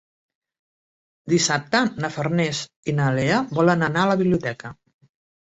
[1.33, 2.63] Dissabte na Farners
[2.93, 4.77] i na Lea volen anar a la biblioteca.